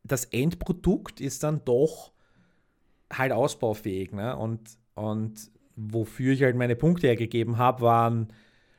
[0.04, 2.12] das Endprodukt ist dann doch
[3.12, 4.12] halt ausbaufähig.
[4.12, 4.36] Ne?
[4.36, 4.60] Und,
[4.94, 8.28] und wofür ich halt meine Punkte hergegeben habe, waren,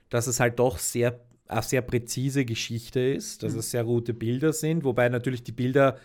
[0.08, 1.20] dass es halt doch sehr
[1.54, 3.60] eine sehr präzise Geschichte ist, dass Mhm.
[3.60, 5.98] es sehr gute Bilder sind, wobei natürlich die Bilder,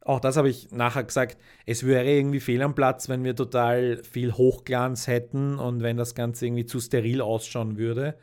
[0.00, 1.36] auch das habe ich nachher gesagt,
[1.66, 6.14] es wäre irgendwie fehl am Platz, wenn wir total viel Hochglanz hätten und wenn das
[6.14, 8.16] Ganze irgendwie zu steril ausschauen würde.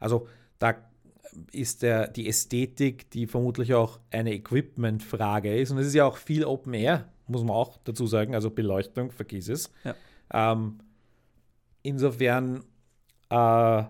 [0.00, 0.26] Also
[0.58, 0.74] da
[1.52, 5.70] ist der, die Ästhetik, die vermutlich auch eine Equipment-Frage ist.
[5.70, 8.34] Und es ist ja auch viel Open Air, muss man auch dazu sagen.
[8.34, 9.72] Also Beleuchtung, vergiss es.
[9.84, 9.94] Ja.
[10.52, 10.78] Ähm,
[11.82, 12.64] insofern,
[13.30, 13.82] äh,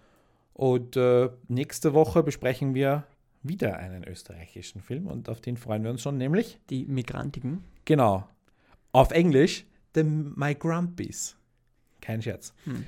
[0.54, 3.04] Und äh, nächste Woche besprechen wir
[3.42, 7.64] wieder einen österreichischen Film und auf den freuen wir uns schon, nämlich, Die Migrantigen.
[7.84, 8.28] genau,
[8.92, 11.36] auf Englisch, The My Grumpies.
[12.00, 12.54] Kein Scherz.
[12.64, 12.86] Hm.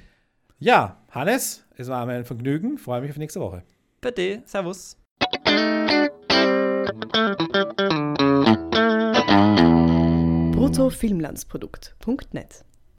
[0.60, 2.78] Ja, Hannes, es war mir ein Vergnügen.
[2.78, 3.64] Freue mich auf nächste Woche.
[4.00, 4.96] Bitte, Servus.
[11.08, 12.64] bruttofilmlandsprodukt.net